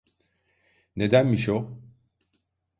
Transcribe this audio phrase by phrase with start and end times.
[0.95, 1.77] Nedenmiş o?